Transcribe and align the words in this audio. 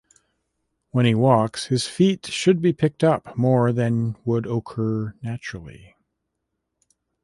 When 0.89 1.05
he 1.05 1.13
walks, 1.13 1.67
his 1.67 1.85
feet 1.85 2.25
should 2.25 2.59
be 2.59 2.73
picked 2.73 3.03
up 3.03 3.37
more 3.37 3.71
than 3.71 4.15
would 4.25 4.47
occur 4.47 5.13
naturally. 5.21 5.95